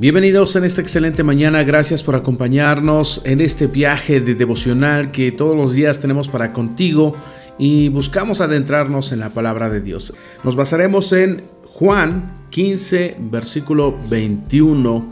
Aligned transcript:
Bienvenidos 0.00 0.56
en 0.56 0.64
esta 0.64 0.80
excelente 0.80 1.22
mañana, 1.24 1.62
gracias 1.62 2.02
por 2.02 2.16
acompañarnos 2.16 3.20
en 3.26 3.42
este 3.42 3.66
viaje 3.66 4.22
de 4.22 4.34
devocional 4.34 5.10
que 5.10 5.30
todos 5.30 5.54
los 5.54 5.74
días 5.74 6.00
tenemos 6.00 6.26
para 6.26 6.54
contigo 6.54 7.14
y 7.58 7.90
buscamos 7.90 8.40
adentrarnos 8.40 9.12
en 9.12 9.20
la 9.20 9.28
palabra 9.28 9.68
de 9.68 9.82
Dios. 9.82 10.14
Nos 10.42 10.56
basaremos 10.56 11.12
en 11.12 11.42
Juan 11.66 12.34
15, 12.48 13.18
versículo 13.30 13.94
21 14.08 15.06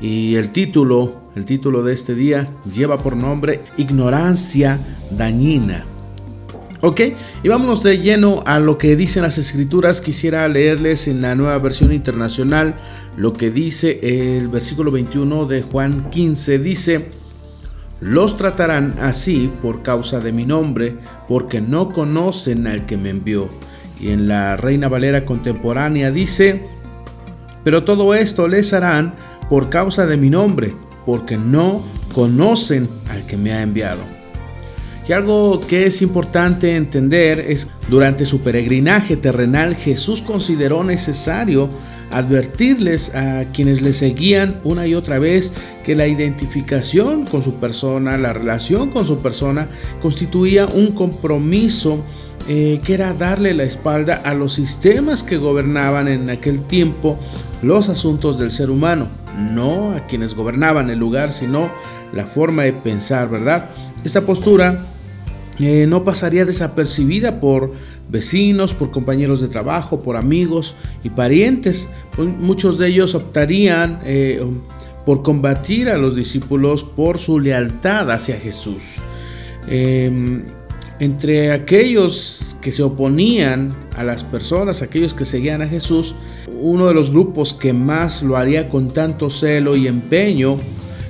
y 0.00 0.36
el 0.36 0.52
título, 0.52 1.20
el 1.36 1.44
título 1.44 1.82
de 1.82 1.92
este 1.92 2.14
día 2.14 2.48
lleva 2.74 3.02
por 3.02 3.16
nombre 3.16 3.60
Ignorancia 3.76 4.80
dañina. 5.10 5.84
Ok, 6.86 7.00
y 7.42 7.48
vámonos 7.48 7.82
de 7.82 7.98
lleno 8.00 8.42
a 8.44 8.60
lo 8.60 8.76
que 8.76 8.94
dicen 8.94 9.22
las 9.22 9.38
escrituras. 9.38 10.02
Quisiera 10.02 10.46
leerles 10.48 11.08
en 11.08 11.22
la 11.22 11.34
nueva 11.34 11.56
versión 11.56 11.94
internacional 11.94 12.74
lo 13.16 13.32
que 13.32 13.50
dice 13.50 14.00
el 14.02 14.48
versículo 14.48 14.90
21 14.90 15.46
de 15.46 15.62
Juan 15.62 16.10
15. 16.10 16.58
Dice, 16.58 17.08
los 18.00 18.36
tratarán 18.36 18.96
así 19.00 19.50
por 19.62 19.82
causa 19.82 20.20
de 20.20 20.32
mi 20.32 20.44
nombre, 20.44 20.98
porque 21.26 21.62
no 21.62 21.88
conocen 21.88 22.66
al 22.66 22.84
que 22.84 22.98
me 22.98 23.08
envió. 23.08 23.48
Y 23.98 24.10
en 24.10 24.28
la 24.28 24.58
Reina 24.58 24.88
Valera 24.88 25.24
contemporánea 25.24 26.10
dice, 26.10 26.66
pero 27.64 27.84
todo 27.84 28.12
esto 28.12 28.46
les 28.46 28.74
harán 28.74 29.14
por 29.48 29.70
causa 29.70 30.06
de 30.06 30.18
mi 30.18 30.28
nombre, 30.28 30.74
porque 31.06 31.38
no 31.38 31.82
conocen 32.12 32.86
al 33.08 33.24
que 33.24 33.38
me 33.38 33.54
ha 33.54 33.62
enviado. 33.62 34.13
Y 35.06 35.12
algo 35.12 35.60
que 35.60 35.86
es 35.86 36.00
importante 36.00 36.76
entender 36.76 37.38
es, 37.38 37.68
durante 37.88 38.24
su 38.24 38.40
peregrinaje 38.40 39.16
terrenal, 39.16 39.74
Jesús 39.74 40.22
consideró 40.22 40.82
necesario 40.82 41.68
advertirles 42.10 43.14
a 43.14 43.44
quienes 43.52 43.82
le 43.82 43.92
seguían 43.92 44.60
una 44.64 44.86
y 44.86 44.94
otra 44.94 45.18
vez 45.18 45.52
que 45.84 45.96
la 45.96 46.06
identificación 46.06 47.26
con 47.26 47.42
su 47.42 47.54
persona, 47.54 48.16
la 48.16 48.32
relación 48.32 48.90
con 48.90 49.06
su 49.06 49.18
persona, 49.18 49.68
constituía 50.00 50.66
un 50.66 50.92
compromiso 50.92 51.98
eh, 52.48 52.80
que 52.84 52.94
era 52.94 53.14
darle 53.14 53.52
la 53.52 53.64
espalda 53.64 54.22
a 54.24 54.32
los 54.34 54.54
sistemas 54.54 55.22
que 55.22 55.38
gobernaban 55.38 56.08
en 56.08 56.30
aquel 56.30 56.60
tiempo 56.60 57.18
los 57.62 57.88
asuntos 57.88 58.38
del 58.38 58.52
ser 58.52 58.70
humano, 58.70 59.08
no 59.52 59.92
a 59.92 60.06
quienes 60.06 60.34
gobernaban 60.34 60.90
el 60.90 60.98
lugar, 60.98 61.32
sino 61.32 61.70
la 62.12 62.26
forma 62.26 62.62
de 62.62 62.74
pensar, 62.74 63.28
¿verdad? 63.28 63.70
Esta 64.04 64.20
postura 64.20 64.84
eh, 65.60 65.86
no 65.88 66.04
pasaría 66.04 66.44
desapercibida 66.44 67.40
por 67.40 67.72
vecinos, 68.08 68.74
por 68.74 68.90
compañeros 68.90 69.40
de 69.40 69.48
trabajo, 69.48 70.00
por 70.00 70.16
amigos 70.16 70.74
y 71.04 71.10
parientes. 71.10 71.88
Pues 72.16 72.28
muchos 72.28 72.78
de 72.78 72.88
ellos 72.88 73.14
optarían 73.14 74.00
eh, 74.04 74.44
por 75.06 75.22
combatir 75.22 75.88
a 75.88 75.98
los 75.98 76.16
discípulos 76.16 76.84
por 76.84 77.18
su 77.18 77.38
lealtad 77.38 78.10
hacia 78.10 78.36
Jesús. 78.36 78.96
Em, 79.68 80.44
entre 81.00 81.52
aquellos 81.52 82.56
que 82.60 82.72
se 82.72 82.82
oponían 82.82 83.74
a 83.96 84.04
las 84.04 84.24
personas, 84.24 84.82
aquellos 84.82 85.14
que 85.14 85.24
seguían 85.24 85.62
a 85.62 85.66
Jesús, 85.66 86.14
uno 86.60 86.86
de 86.86 86.94
los 86.94 87.10
grupos 87.10 87.52
que 87.52 87.72
más 87.72 88.22
lo 88.22 88.36
haría 88.36 88.68
con 88.68 88.92
tanto 88.92 89.30
celo 89.30 89.76
y 89.76 89.86
empeño 89.86 90.56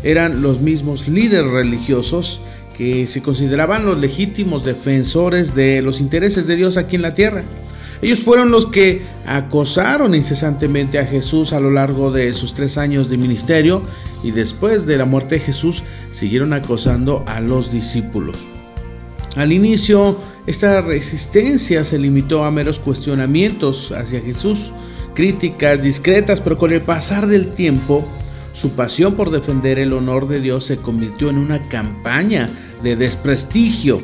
eran 0.03 0.43
los 0.43 0.61
mismos 0.61 1.09
líderes 1.09 1.51
religiosos 1.51 2.41
que 2.77 3.07
se 3.07 3.23
consideraban 3.23 3.87
los 3.87 3.99
legítimos 3.99 4.65
defensores 4.65 5.55
de 5.55 5.81
los 5.81 6.01
intereses 6.01 6.47
de 6.47 6.57
Dios 6.57 6.77
aquí 6.77 6.97
en 6.97 7.03
la 7.03 7.15
tierra. 7.15 7.43
Ellos 8.03 8.21
fueron 8.21 8.51
los 8.51 8.67
que 8.67 9.01
acosaron 9.27 10.15
incesantemente 10.15 10.99
a 10.99 11.07
Jesús 11.07 11.53
a 11.53 11.61
lo 11.61 11.71
largo 11.71 12.11
de 12.11 12.35
sus 12.35 12.53
tres 12.53 12.77
años 12.77 13.09
de 13.09 13.17
ministerio 13.17 13.83
y 14.23 14.33
después 14.33 14.85
de 14.85 14.99
la 14.99 15.07
muerte 15.07 15.37
de 15.37 15.41
Jesús 15.41 15.85
siguieron 16.11 16.53
acosando 16.53 17.25
a 17.27 17.41
los 17.41 17.73
discípulos. 17.73 18.47
Al 19.37 19.53
inicio, 19.53 20.19
esta 20.47 20.81
resistencia 20.83 21.83
se 21.85 21.99
limitó 21.99 22.45
a 22.45 22.51
meros 22.51 22.79
cuestionamientos 22.79 23.93
hacia 23.93 24.21
Jesús, 24.21 24.73
críticas 25.15 25.83
discretas, 25.83 26.41
pero 26.41 26.59
con 26.59 26.73
el 26.73 26.83
pasar 26.83 27.27
del 27.27 27.49
tiempo, 27.55 28.07
su 28.55 28.71
pasión 28.71 29.15
por 29.15 29.31
defender 29.31 29.79
el 29.81 29.93
honor 29.93 30.29
de 30.29 30.41
Dios 30.41 30.65
se 30.65 30.77
convirtió 30.77 31.29
en 31.29 31.39
una 31.39 31.61
campaña 31.61 32.49
de 32.83 32.95
desprestigio. 32.95 34.01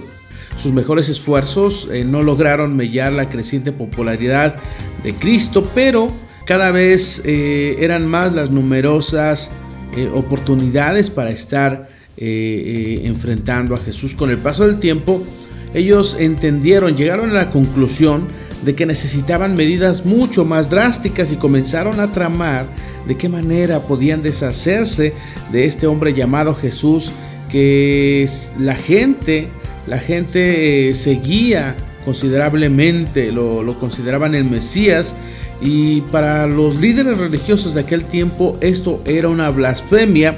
Sus 0.61 0.73
mejores 0.73 1.09
esfuerzos 1.09 1.89
eh, 1.91 2.05
no 2.05 2.23
lograron 2.23 2.77
mellar 2.77 3.13
la 3.13 3.29
creciente 3.29 3.73
popularidad 3.73 4.57
de 5.05 5.15
Cristo, 5.15 5.67
pero 5.75 6.13
cada 6.45 6.73
vez 6.73 7.23
eh, 7.25 7.77
eran 7.79 8.07
más 8.07 8.35
las 8.35 8.51
numerosas 8.51 9.53
eh, 9.97 10.11
oportunidades 10.13 11.09
para 11.09 11.31
estar 11.31 11.89
enfrentando 12.23 13.75
a 13.75 13.79
Jesús. 13.79 14.15
Con 14.15 14.29
el 14.29 14.37
paso 14.37 14.67
del 14.67 14.79
tiempo, 14.79 15.25
ellos 15.73 16.19
entendieron, 16.21 16.95
llegaron 16.95 17.31
a 17.31 17.33
la 17.33 17.51
conclusión 17.51 18.27
de 18.63 18.75
que 18.75 18.87
necesitaban 18.87 19.55
medidas 19.55 20.05
mucho 20.05 20.45
más 20.45 20.69
drásticas 20.69 21.33
y 21.33 21.37
comenzaron 21.37 22.01
a 22.01 22.13
tramar 22.13 22.67
de 23.07 23.17
qué 23.17 23.29
manera 23.29 23.81
podían 23.81 24.23
deshacerse 24.23 25.15
de 25.51 25.65
este 25.65 25.87
hombre 25.87 26.13
llamado 26.13 26.55
Jesús 26.55 27.13
que 27.51 28.29
la 28.59 28.75
gente, 28.75 29.49
la 29.87 29.99
gente 29.99 30.91
eh, 30.91 30.95
seguía 30.95 31.75
considerablemente, 32.05 33.33
lo, 33.33 33.63
lo 33.63 33.79
consideraban 33.79 34.35
el 34.35 34.45
Mesías 34.45 35.17
y 35.61 36.01
para 36.03 36.47
los 36.47 36.77
líderes 36.77 37.19
religiosos 37.19 37.75
de 37.75 37.81
aquel 37.81 38.05
tiempo 38.05 38.57
esto 38.61 39.03
era 39.05 39.29
una 39.29 39.51
blasfemia 39.51 40.37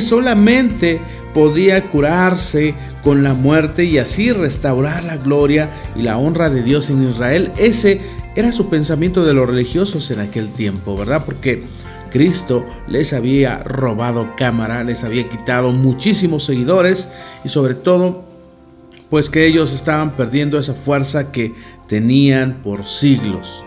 solamente 0.00 1.00
podía 1.34 1.82
curarse 1.90 2.74
con 3.04 3.22
la 3.22 3.34
muerte 3.34 3.84
y 3.84 3.98
así 3.98 4.32
restaurar 4.32 5.04
la 5.04 5.16
gloria 5.16 5.70
y 5.94 6.02
la 6.02 6.18
honra 6.18 6.48
de 6.50 6.62
Dios 6.62 6.90
en 6.90 7.08
Israel. 7.08 7.52
Ese 7.58 8.00
era 8.34 8.52
su 8.52 8.68
pensamiento 8.68 9.24
de 9.24 9.34
los 9.34 9.48
religiosos 9.48 10.10
en 10.10 10.20
aquel 10.20 10.50
tiempo, 10.50 10.96
¿verdad? 10.96 11.22
Porque 11.24 11.62
Cristo 12.10 12.64
les 12.88 13.12
había 13.12 13.62
robado 13.62 14.34
cámara, 14.36 14.82
les 14.82 15.04
había 15.04 15.28
quitado 15.28 15.72
muchísimos 15.72 16.44
seguidores 16.44 17.10
y 17.44 17.48
sobre 17.48 17.74
todo 17.74 18.24
pues 19.10 19.30
que 19.30 19.46
ellos 19.46 19.72
estaban 19.72 20.12
perdiendo 20.12 20.58
esa 20.58 20.74
fuerza 20.74 21.30
que 21.30 21.54
tenían 21.86 22.62
por 22.62 22.84
siglos. 22.84 23.64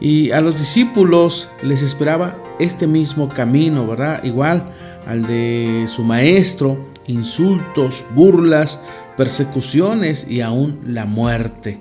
Y 0.00 0.30
a 0.32 0.40
los 0.40 0.58
discípulos 0.58 1.48
les 1.62 1.82
esperaba 1.82 2.36
este 2.60 2.86
mismo 2.86 3.28
camino, 3.28 3.86
¿verdad? 3.86 4.22
Igual 4.24 4.64
al 5.06 5.26
de 5.26 5.86
su 5.88 6.02
maestro, 6.02 6.88
insultos, 7.06 8.04
burlas, 8.14 8.80
persecuciones 9.16 10.30
y 10.30 10.40
aún 10.40 10.80
la 10.86 11.06
muerte. 11.06 11.80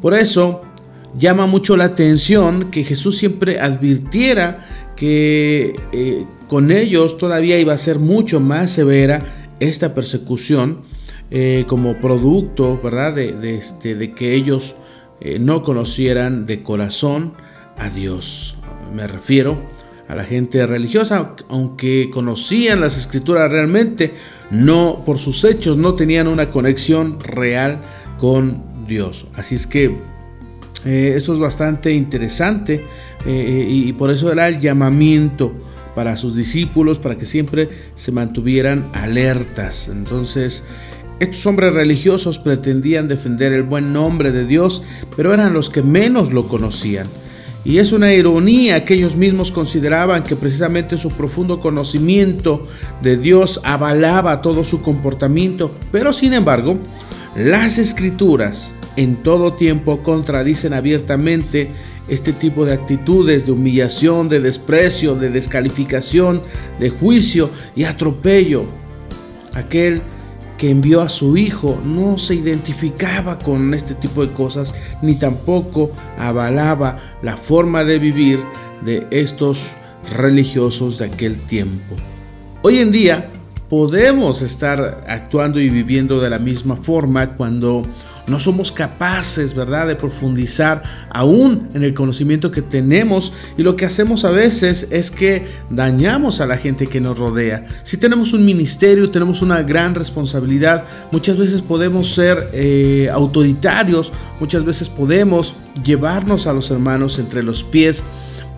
Por 0.00 0.14
eso 0.14 0.62
llama 1.18 1.46
mucho 1.46 1.76
la 1.76 1.84
atención 1.84 2.70
que 2.70 2.84
Jesús 2.84 3.18
siempre 3.18 3.60
advirtiera 3.60 4.66
que 4.94 5.74
eh, 5.92 6.24
con 6.48 6.70
ellos 6.70 7.18
todavía 7.18 7.58
iba 7.58 7.72
a 7.72 7.78
ser 7.78 7.98
mucho 7.98 8.40
más 8.40 8.70
severa 8.70 9.50
esta 9.60 9.94
persecución 9.94 10.80
eh, 11.30 11.64
como 11.66 11.98
producto, 12.00 12.80
¿verdad? 12.82 13.14
De, 13.14 13.56
este, 13.56 13.94
de 13.94 14.14
que 14.14 14.34
ellos 14.34 14.76
eh, 15.20 15.38
no 15.38 15.62
conocieran 15.62 16.46
de 16.46 16.62
corazón 16.62 17.32
a 17.78 17.88
Dios. 17.88 18.56
Me 18.94 19.06
refiero 19.06 19.58
a 20.08 20.14
la 20.14 20.24
gente 20.24 20.66
religiosa, 20.66 21.34
aunque 21.48 22.10
conocían 22.12 22.80
las 22.80 22.96
escrituras 22.96 23.50
realmente, 23.50 24.12
no 24.50 25.02
por 25.04 25.18
sus 25.18 25.44
hechos 25.44 25.76
no 25.76 25.94
tenían 25.94 26.28
una 26.28 26.50
conexión 26.50 27.18
real 27.20 27.78
con 28.18 28.62
Dios. 28.86 29.26
Así 29.34 29.56
es 29.56 29.66
que 29.66 29.96
esto 30.84 31.32
es 31.32 31.38
bastante 31.40 31.92
interesante 31.92 32.84
eh, 33.26 33.66
y 33.68 33.92
por 33.94 34.10
eso 34.10 34.30
era 34.30 34.46
el 34.46 34.60
llamamiento 34.60 35.52
para 35.96 36.16
sus 36.16 36.36
discípulos, 36.36 36.98
para 36.98 37.16
que 37.16 37.24
siempre 37.24 37.68
se 37.96 38.12
mantuvieran 38.12 38.86
alertas. 38.92 39.88
Entonces, 39.88 40.62
estos 41.18 41.46
hombres 41.46 41.72
religiosos 41.72 42.38
pretendían 42.38 43.08
defender 43.08 43.54
el 43.54 43.62
buen 43.62 43.94
nombre 43.94 44.30
de 44.30 44.44
Dios, 44.44 44.82
pero 45.16 45.32
eran 45.32 45.54
los 45.54 45.70
que 45.70 45.82
menos 45.82 46.34
lo 46.34 46.46
conocían. 46.46 47.06
Y 47.66 47.78
es 47.78 47.90
una 47.90 48.12
ironía 48.12 48.84
que 48.84 48.94
ellos 48.94 49.16
mismos 49.16 49.50
consideraban 49.50 50.22
que 50.22 50.36
precisamente 50.36 50.96
su 50.96 51.10
profundo 51.10 51.58
conocimiento 51.60 52.64
de 53.02 53.16
Dios 53.16 53.60
avalaba 53.64 54.40
todo 54.40 54.62
su 54.62 54.82
comportamiento, 54.82 55.72
pero 55.90 56.12
sin 56.12 56.32
embargo, 56.32 56.78
las 57.34 57.78
escrituras 57.78 58.72
en 58.94 59.16
todo 59.16 59.54
tiempo 59.54 60.00
contradicen 60.04 60.74
abiertamente 60.74 61.68
este 62.06 62.32
tipo 62.32 62.64
de 62.64 62.72
actitudes 62.72 63.46
de 63.46 63.52
humillación, 63.52 64.28
de 64.28 64.38
desprecio, 64.38 65.16
de 65.16 65.30
descalificación, 65.30 66.42
de 66.78 66.90
juicio 66.90 67.50
y 67.74 67.82
atropello. 67.82 68.62
Aquel 69.54 70.02
que 70.58 70.70
envió 70.70 71.02
a 71.02 71.08
su 71.08 71.36
hijo 71.36 71.80
no 71.84 72.18
se 72.18 72.34
identificaba 72.34 73.38
con 73.38 73.74
este 73.74 73.94
tipo 73.94 74.24
de 74.24 74.32
cosas 74.32 74.74
ni 75.02 75.14
tampoco 75.18 75.90
avalaba 76.18 76.98
la 77.22 77.36
forma 77.36 77.84
de 77.84 77.98
vivir 77.98 78.40
de 78.82 79.06
estos 79.10 79.72
religiosos 80.16 80.98
de 80.98 81.06
aquel 81.06 81.38
tiempo. 81.38 81.96
Hoy 82.62 82.78
en 82.78 82.90
día 82.92 83.28
podemos 83.68 84.42
estar 84.42 85.04
actuando 85.08 85.60
y 85.60 85.68
viviendo 85.70 86.20
de 86.20 86.30
la 86.30 86.38
misma 86.38 86.76
forma 86.76 87.34
cuando 87.36 87.84
no 88.26 88.38
somos 88.40 88.72
capaces, 88.72 89.54
¿verdad?, 89.54 89.86
de 89.86 89.96
profundizar 89.96 90.82
aún 91.10 91.68
en 91.74 91.84
el 91.84 91.94
conocimiento 91.94 92.50
que 92.50 92.62
tenemos 92.62 93.32
y 93.56 93.62
lo 93.62 93.76
que 93.76 93.86
hacemos 93.86 94.24
a 94.24 94.30
veces 94.30 94.88
es 94.90 95.10
que 95.10 95.46
dañamos 95.70 96.40
a 96.40 96.46
la 96.46 96.56
gente 96.56 96.86
que 96.86 97.00
nos 97.00 97.18
rodea. 97.18 97.66
Si 97.84 97.96
tenemos 97.96 98.32
un 98.32 98.44
ministerio, 98.44 99.10
tenemos 99.10 99.42
una 99.42 99.62
gran 99.62 99.94
responsabilidad, 99.94 100.84
muchas 101.12 101.36
veces 101.36 101.62
podemos 101.62 102.08
ser 102.08 102.50
eh, 102.52 103.08
autoritarios, 103.12 104.12
muchas 104.40 104.64
veces 104.64 104.88
podemos 104.88 105.54
llevarnos 105.84 106.46
a 106.46 106.52
los 106.52 106.70
hermanos 106.70 107.18
entre 107.18 107.42
los 107.42 107.62
pies 107.62 108.02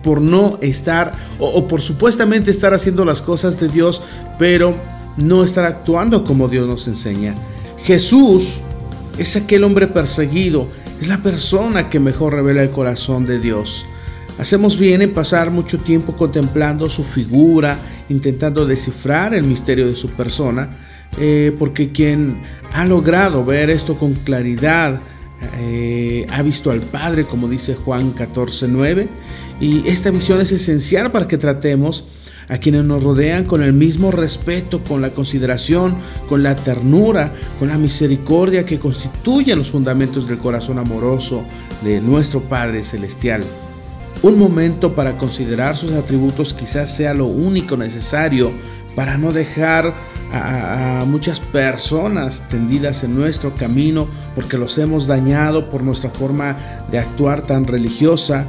por 0.03 0.21
no 0.21 0.57
estar 0.61 1.13
o, 1.37 1.47
o 1.47 1.67
por 1.67 1.81
supuestamente 1.81 2.49
estar 2.49 2.73
haciendo 2.73 3.05
las 3.05 3.21
cosas 3.21 3.59
de 3.59 3.67
Dios, 3.67 4.01
pero 4.39 4.75
no 5.19 5.43
estar 5.43 5.65
actuando 5.65 6.23
como 6.23 6.47
Dios 6.47 6.67
nos 6.67 6.87
enseña. 6.87 7.35
Jesús 7.83 8.59
es 9.17 9.35
aquel 9.35 9.63
hombre 9.63 9.87
perseguido, 9.87 10.67
es 10.99 11.07
la 11.07 11.21
persona 11.21 11.89
que 11.89 11.99
mejor 11.99 12.33
revela 12.33 12.63
el 12.63 12.71
corazón 12.71 13.25
de 13.25 13.39
Dios. 13.39 13.85
Hacemos 14.37 14.77
bien 14.77 15.01
en 15.01 15.13
pasar 15.13 15.51
mucho 15.51 15.79
tiempo 15.79 16.15
contemplando 16.15 16.87
su 16.89 17.03
figura, 17.03 17.77
intentando 18.07 18.65
descifrar 18.65 19.33
el 19.33 19.43
misterio 19.43 19.87
de 19.87 19.95
su 19.95 20.09
persona, 20.11 20.69
eh, 21.19 21.53
porque 21.59 21.91
quien 21.91 22.41
ha 22.73 22.85
logrado 22.85 23.43
ver 23.43 23.69
esto 23.69 23.95
con 23.95 24.13
claridad, 24.13 25.01
eh, 25.57 26.25
ha 26.31 26.41
visto 26.41 26.71
al 26.71 26.79
Padre, 26.79 27.23
como 27.25 27.49
dice 27.49 27.75
Juan 27.75 28.13
14:9, 28.13 29.07
y 29.59 29.85
esta 29.87 30.11
visión 30.11 30.39
es 30.39 30.51
esencial 30.53 31.11
para 31.11 31.27
que 31.27 31.37
tratemos 31.37 32.05
a 32.49 32.57
quienes 32.57 32.83
nos 32.83 33.03
rodean 33.03 33.45
con 33.45 33.63
el 33.63 33.73
mismo 33.73 34.11
respeto, 34.11 34.81
con 34.83 35.01
la 35.01 35.11
consideración, 35.11 35.95
con 36.27 36.43
la 36.43 36.55
ternura, 36.55 37.33
con 37.59 37.69
la 37.69 37.77
misericordia 37.77 38.65
que 38.65 38.79
constituyen 38.79 39.59
los 39.59 39.71
fundamentos 39.71 40.27
del 40.27 40.39
corazón 40.39 40.79
amoroso 40.79 41.43
de 41.83 42.01
nuestro 42.01 42.41
Padre 42.41 42.83
Celestial. 42.83 43.43
Un 44.21 44.37
momento 44.37 44.95
para 44.95 45.17
considerar 45.17 45.77
sus 45.77 45.93
atributos 45.93 46.53
quizás 46.53 46.93
sea 46.93 47.13
lo 47.13 47.27
único 47.27 47.77
necesario 47.77 48.51
para 48.95 49.17
no 49.17 49.31
dejar 49.31 49.93
a, 50.33 51.05
muchas 51.07 51.39
personas 51.39 52.47
tendidas 52.49 53.03
en 53.03 53.15
nuestro 53.15 53.51
camino 53.55 54.07
porque 54.35 54.57
los 54.57 54.77
hemos 54.77 55.07
dañado 55.07 55.69
por 55.69 55.83
nuestra 55.83 56.09
forma 56.09 56.57
de 56.91 56.99
actuar 56.99 57.41
tan 57.41 57.65
religiosa 57.65 58.45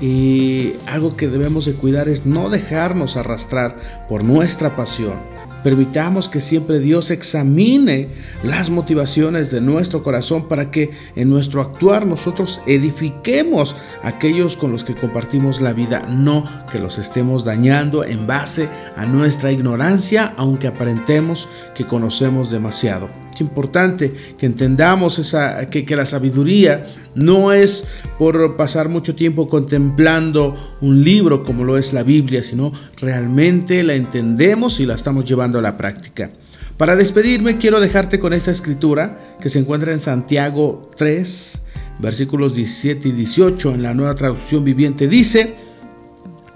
y 0.00 0.72
algo 0.86 1.16
que 1.16 1.28
debemos 1.28 1.66
de 1.66 1.74
cuidar 1.74 2.08
es 2.08 2.26
no 2.26 2.50
dejarnos 2.50 3.16
arrastrar 3.16 3.76
por 4.08 4.24
nuestra 4.24 4.76
pasión. 4.76 5.14
Permitamos 5.62 6.30
que 6.30 6.40
siempre 6.40 6.78
Dios 6.78 7.10
examine 7.10 8.08
las 8.42 8.70
motivaciones 8.70 9.50
de 9.50 9.60
nuestro 9.60 10.02
corazón 10.02 10.48
para 10.48 10.70
que 10.70 10.90
en 11.16 11.28
nuestro 11.28 11.60
actuar 11.60 12.06
nosotros 12.06 12.62
edifiquemos 12.66 13.76
a 14.02 14.08
aquellos 14.08 14.56
con 14.56 14.72
los 14.72 14.84
que 14.84 14.94
compartimos 14.94 15.60
la 15.60 15.74
vida, 15.74 16.06
no 16.08 16.44
que 16.72 16.78
los 16.78 16.98
estemos 16.98 17.44
dañando 17.44 18.04
en 18.04 18.26
base 18.26 18.70
a 18.96 19.04
nuestra 19.04 19.52
ignorancia, 19.52 20.32
aunque 20.38 20.66
aparentemos 20.66 21.48
que 21.74 21.84
conocemos 21.84 22.50
demasiado 22.50 23.10
importante 23.40 24.12
que 24.38 24.46
entendamos 24.46 25.18
esa, 25.18 25.68
que, 25.68 25.84
que 25.84 25.96
la 25.96 26.06
sabiduría 26.06 26.82
no 27.14 27.52
es 27.52 27.84
por 28.18 28.56
pasar 28.56 28.88
mucho 28.88 29.14
tiempo 29.14 29.48
contemplando 29.48 30.56
un 30.80 31.02
libro 31.02 31.42
como 31.42 31.64
lo 31.64 31.76
es 31.76 31.92
la 31.92 32.02
Biblia, 32.02 32.42
sino 32.42 32.72
realmente 33.00 33.82
la 33.82 33.94
entendemos 33.94 34.80
y 34.80 34.86
la 34.86 34.94
estamos 34.94 35.24
llevando 35.24 35.58
a 35.58 35.62
la 35.62 35.76
práctica. 35.76 36.30
Para 36.76 36.96
despedirme 36.96 37.58
quiero 37.58 37.78
dejarte 37.78 38.18
con 38.18 38.32
esta 38.32 38.50
escritura 38.50 39.36
que 39.40 39.50
se 39.50 39.58
encuentra 39.58 39.92
en 39.92 39.98
Santiago 39.98 40.90
3, 40.96 41.60
versículos 41.98 42.54
17 42.54 43.08
y 43.08 43.12
18 43.12 43.74
en 43.74 43.82
la 43.82 43.92
nueva 43.92 44.14
traducción 44.14 44.64
viviente. 44.64 45.06
Dice, 45.06 45.56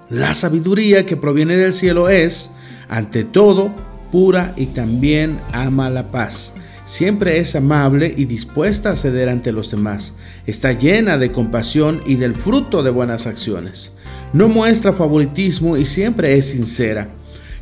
la 0.09 0.33
sabiduría 0.33 1.05
que 1.05 1.15
proviene 1.15 1.55
del 1.55 1.73
cielo 1.73 2.09
es, 2.09 2.51
ante 2.89 3.23
todo, 3.23 3.71
pura 4.11 4.53
y 4.55 4.67
también 4.67 5.37
ama 5.51 5.89
la 5.89 6.11
paz 6.11 6.55
Siempre 6.85 7.39
es 7.39 7.55
amable 7.55 8.13
y 8.15 8.25
dispuesta 8.25 8.91
a 8.91 8.95
ceder 8.95 9.27
ante 9.27 9.51
los 9.51 9.71
demás. 9.71 10.13
Está 10.45 10.71
llena 10.71 11.17
de 11.17 11.31
compasión 11.31 11.99
y 12.05 12.15
del 12.15 12.35
fruto 12.35 12.83
de 12.83 12.91
buenas 12.91 13.25
acciones. 13.25 13.93
No 14.33 14.49
muestra 14.49 14.93
favoritismo 14.93 15.77
y 15.77 15.85
siempre 15.85 16.37
es 16.37 16.51
sincera. 16.51 17.09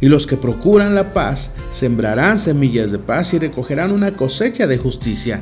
Y 0.01 0.09
los 0.09 0.27
que 0.27 0.35
procuran 0.35 0.93
la 0.93 1.13
paz 1.13 1.51
sembrarán 1.69 2.37
semillas 2.37 2.91
de 2.91 2.99
paz 2.99 3.33
y 3.33 3.39
recogerán 3.39 3.93
una 3.93 4.11
cosecha 4.11 4.67
de 4.67 4.77
justicia. 4.77 5.41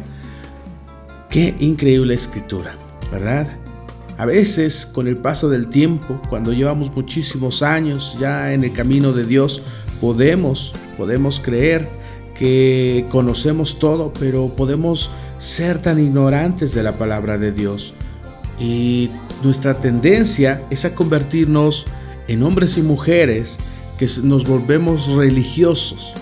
Qué 1.31 1.55
increíble 1.59 2.13
escritura, 2.13 2.75
¿verdad? 3.11 3.47
A 4.19 4.27
veces, 4.27 4.85
con 4.85 5.07
el 5.07 5.17
paso 5.17 5.49
del 5.49 5.69
tiempo, 5.69 6.21
cuando 6.29 6.53
llevamos 6.53 6.95
muchísimos 6.95 7.63
años 7.63 8.15
ya 8.19 8.53
en 8.53 8.63
el 8.63 8.71
camino 8.73 9.13
de 9.13 9.25
Dios, 9.25 9.63
podemos, 9.99 10.73
podemos 10.97 11.39
creer 11.39 11.89
que 12.41 13.05
conocemos 13.11 13.77
todo, 13.77 14.13
pero 14.19 14.47
podemos 14.55 15.11
ser 15.37 15.77
tan 15.77 15.99
ignorantes 15.99 16.73
de 16.73 16.81
la 16.81 16.93
palabra 16.93 17.37
de 17.37 17.51
Dios. 17.51 17.93
Y 18.59 19.11
nuestra 19.43 19.75
tendencia 19.75 20.65
es 20.71 20.83
a 20.83 20.95
convertirnos 20.95 21.85
en 22.27 22.41
hombres 22.41 22.79
y 22.79 22.81
mujeres 22.81 23.59
que 23.99 24.09
nos 24.23 24.47
volvemos 24.47 25.09
religiosos, 25.09 26.13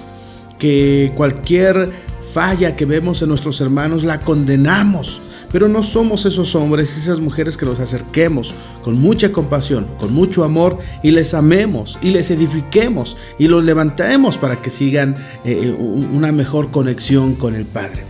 que 0.58 1.14
cualquier 1.16 1.90
falla 2.34 2.76
que 2.76 2.84
vemos 2.84 3.22
en 3.22 3.30
nuestros 3.30 3.62
hermanos 3.62 4.04
la 4.04 4.20
condenamos 4.20 5.22
pero 5.52 5.68
no 5.68 5.84
somos 5.84 6.26
esos 6.26 6.56
hombres 6.56 6.96
y 6.96 7.00
esas 7.00 7.20
mujeres 7.20 7.58
que 7.58 7.66
nos 7.66 7.80
acerquemos 7.80 8.54
con 8.84 9.00
mucha 9.00 9.32
compasión, 9.32 9.88
con 10.00 10.14
mucho 10.14 10.44
amor 10.44 10.78
y 11.04 11.12
les 11.12 11.34
amemos 11.34 11.98
y 12.02 12.12
les 12.12 12.32
edifiquemos 12.32 13.18
y 13.38 13.48
los 13.48 13.64
levantemos 13.64 14.38
para 14.38 14.62
que 14.62 14.70
sigan 14.70 15.16
eh, 15.46 15.76
una 15.80 16.32
mejor 16.32 16.72
conexión 16.72 17.36
con 17.36 17.56
el 17.56 17.66
Padre. 17.66 18.04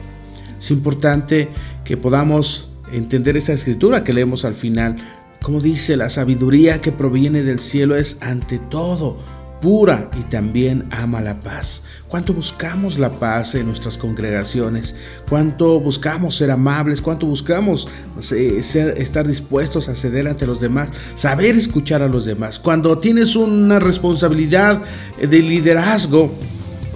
Es 0.59 0.71
importante 0.71 1.49
que 1.83 1.97
podamos 1.97 2.69
entender 2.91 3.37
esa 3.37 3.53
escritura 3.53 4.03
que 4.03 4.13
leemos 4.13 4.45
al 4.45 4.55
final. 4.55 4.97
Como 5.41 5.61
dice, 5.61 5.95
la 5.95 6.09
sabiduría 6.09 6.81
que 6.81 6.91
proviene 6.91 7.43
del 7.43 7.59
cielo 7.59 7.95
es 7.95 8.17
ante 8.21 8.59
todo 8.59 9.17
pura 9.61 10.09
y 10.17 10.23
también 10.23 10.85
ama 10.91 11.21
la 11.21 11.39
paz. 11.39 11.83
¿Cuánto 12.07 12.33
buscamos 12.33 12.97
la 12.97 13.09
paz 13.11 13.55
en 13.55 13.67
nuestras 13.67 13.97
congregaciones? 13.97 14.95
¿Cuánto 15.27 15.79
buscamos 15.79 16.35
ser 16.35 16.51
amables? 16.51 17.01
¿Cuánto 17.01 17.25
buscamos 17.25 17.87
ser, 18.19 18.97
estar 18.97 19.27
dispuestos 19.27 19.89
a 19.89 19.95
ceder 19.95 20.27
ante 20.27 20.47
los 20.47 20.59
demás? 20.59 20.89
Saber 21.13 21.55
escuchar 21.55 22.01
a 22.01 22.07
los 22.07 22.25
demás. 22.25 22.59
Cuando 22.59 22.97
tienes 22.97 23.35
una 23.35 23.79
responsabilidad 23.79 24.81
de 25.21 25.39
liderazgo, 25.39 26.33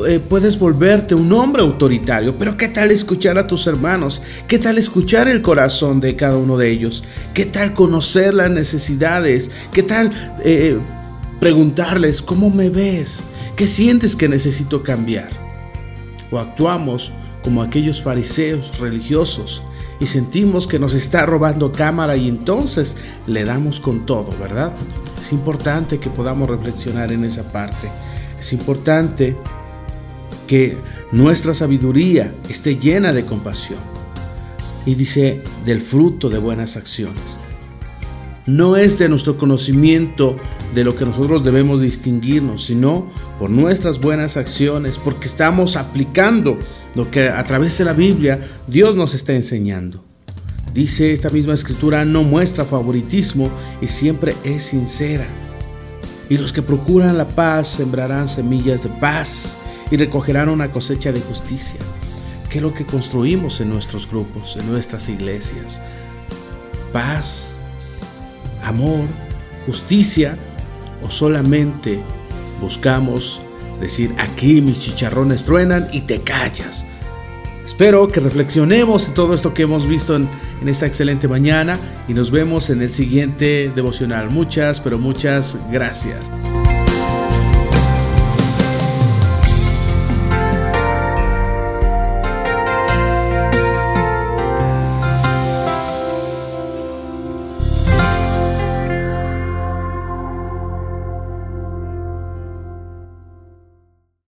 eh, 0.07 0.19
puedes 0.19 0.57
volverte 0.57 1.13
un 1.13 1.31
hombre 1.33 1.61
autoritario, 1.61 2.35
pero 2.39 2.57
¿qué 2.57 2.67
tal 2.67 2.89
escuchar 2.89 3.37
a 3.37 3.45
tus 3.45 3.67
hermanos? 3.67 4.23
¿Qué 4.47 4.57
tal 4.57 4.79
escuchar 4.79 5.27
el 5.27 5.43
corazón 5.43 5.99
de 5.99 6.15
cada 6.15 6.35
uno 6.35 6.57
de 6.57 6.71
ellos? 6.71 7.03
¿Qué 7.35 7.45
tal 7.45 7.73
conocer 7.73 8.33
las 8.33 8.49
necesidades? 8.49 9.51
¿Qué 9.71 9.83
tal 9.83 10.39
eh, 10.43 10.79
preguntarles, 11.43 12.21
¿cómo 12.21 12.49
me 12.49 12.69
ves? 12.69 13.21
¿Qué 13.57 13.67
sientes 13.67 14.15
que 14.15 14.29
necesito 14.29 14.81
cambiar? 14.81 15.27
O 16.31 16.39
actuamos 16.39 17.11
como 17.43 17.61
aquellos 17.61 18.01
fariseos 18.01 18.79
religiosos 18.79 19.61
y 19.99 20.07
sentimos 20.07 20.67
que 20.67 20.79
nos 20.79 20.93
está 20.93 21.25
robando 21.25 21.73
cámara 21.73 22.15
y 22.15 22.29
entonces 22.29 22.95
le 23.27 23.43
damos 23.43 23.81
con 23.81 24.05
todo, 24.05 24.33
¿verdad? 24.39 24.71
Es 25.19 25.33
importante 25.33 25.99
que 25.99 26.09
podamos 26.09 26.49
reflexionar 26.49 27.11
en 27.11 27.25
esa 27.25 27.43
parte. 27.51 27.89
Es 28.39 28.53
importante 28.53 29.35
que 30.47 30.77
nuestra 31.11 31.53
sabiduría 31.53 32.33
esté 32.47 32.77
llena 32.77 33.11
de 33.11 33.25
compasión. 33.25 33.79
Y 34.85 34.95
dice, 34.95 35.43
del 35.65 35.81
fruto 35.81 36.29
de 36.29 36.37
buenas 36.39 36.77
acciones 36.77 37.37
no 38.45 38.75
es 38.75 38.99
de 38.99 39.09
nuestro 39.09 39.37
conocimiento 39.37 40.35
de 40.73 40.83
lo 40.83 40.95
que 40.95 41.05
nosotros 41.05 41.43
debemos 41.43 41.81
distinguirnos, 41.81 42.65
sino 42.65 43.07
por 43.39 43.49
nuestras 43.49 43.99
buenas 43.99 44.37
acciones, 44.37 44.97
porque 44.97 45.27
estamos 45.27 45.75
aplicando 45.75 46.57
lo 46.95 47.09
que 47.11 47.29
a 47.29 47.43
través 47.43 47.77
de 47.77 47.85
la 47.85 47.93
Biblia 47.93 48.39
Dios 48.67 48.95
nos 48.95 49.13
está 49.13 49.33
enseñando. 49.33 50.03
Dice 50.73 51.13
esta 51.13 51.29
misma 51.29 51.53
escritura, 51.53 52.03
no 52.03 52.23
muestra 52.23 52.65
favoritismo 52.65 53.51
y 53.81 53.87
siempre 53.87 54.35
es 54.43 54.63
sincera. 54.63 55.25
Y 56.29 56.37
los 56.37 56.51
que 56.51 56.63
procuran 56.63 57.17
la 57.17 57.27
paz 57.27 57.67
sembrarán 57.67 58.27
semillas 58.27 58.83
de 58.83 58.89
paz 58.89 59.57
y 59.91 59.97
recogerán 59.97 60.49
una 60.49 60.71
cosecha 60.71 61.11
de 61.11 61.21
justicia. 61.21 61.79
¿Qué 62.49 62.57
es 62.57 62.63
lo 62.63 62.73
que 62.73 62.85
construimos 62.85 63.61
en 63.61 63.69
nuestros 63.69 64.09
grupos, 64.09 64.57
en 64.57 64.71
nuestras 64.71 65.09
iglesias? 65.09 65.81
Paz, 66.91 67.55
amor, 68.63 69.05
justicia 69.67 70.37
¿O 71.05 71.09
solamente 71.09 71.99
buscamos 72.61 73.41
decir 73.79 74.13
aquí 74.19 74.61
mis 74.61 74.79
chicharrones 74.79 75.45
truenan 75.45 75.87
y 75.91 76.01
te 76.01 76.21
callas? 76.21 76.85
Espero 77.65 78.07
que 78.07 78.19
reflexionemos 78.19 79.07
en 79.07 79.13
todo 79.13 79.33
esto 79.33 79.53
que 79.53 79.63
hemos 79.63 79.87
visto 79.87 80.15
en, 80.15 80.27
en, 80.61 80.67
esta 80.67 80.85
excelente 80.85 81.27
mañana 81.27 81.79
y 82.07 82.13
nos 82.13 82.29
vemos 82.29 82.69
en 82.69 82.81
el 82.81 82.89
siguiente 82.89 83.71
devocional. 83.73 84.29
Muchas, 84.29 84.79
pero 84.79 84.99
muchas 84.99 85.57
gracias. 85.71 86.29